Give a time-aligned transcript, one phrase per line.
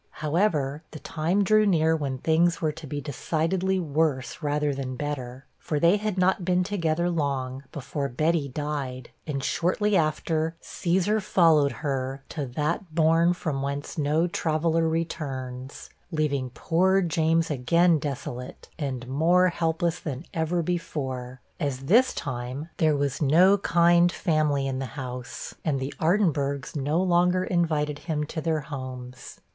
[0.25, 5.45] However, the time drew near when things were to be decidedly worse rather than better;
[5.59, 11.71] for they had not been together long, before Betty died, and shortly after, Caesar followed
[11.85, 19.07] her to 'that bourne from whence no traveller returns' leaving poor James again desolate, and
[19.07, 24.87] more helpless than ever before; as, this time, there was no kind family in the
[24.97, 29.39] house, and the Ardinburghs no longer invited him to their homes.